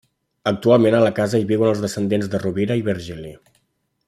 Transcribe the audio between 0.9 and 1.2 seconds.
a la